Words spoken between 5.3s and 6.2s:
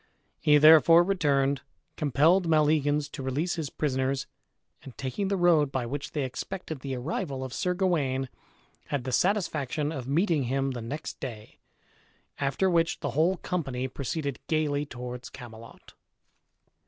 road by which